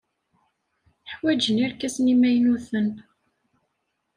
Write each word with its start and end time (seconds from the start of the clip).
Ḥwajen 1.13 1.61
irkasen 1.65 2.11
imaynuten. 2.13 2.87